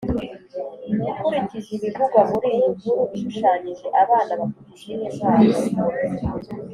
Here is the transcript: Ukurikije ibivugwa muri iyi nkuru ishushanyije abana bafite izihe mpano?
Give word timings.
Ukurikije 1.09 1.69
ibivugwa 1.77 2.19
muri 2.29 2.47
iyi 2.57 2.67
nkuru 2.75 3.03
ishushanyije 3.15 3.87
abana 4.01 4.31
bafite 4.39 4.69
izihe 4.75 5.07
mpano? 5.15 5.49